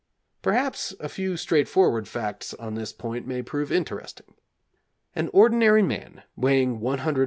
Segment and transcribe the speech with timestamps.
[0.41, 4.33] Perhaps a few straightforward facts on this point may prove interesting.
[5.15, 7.19] An ordinary man, weighing 140 lbs.